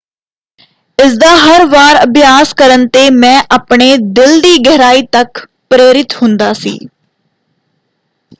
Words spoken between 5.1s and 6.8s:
ਤੱਕ ਪ੍ਰੇਰਿਤ ਹੁੰਦਾ ਸੀ।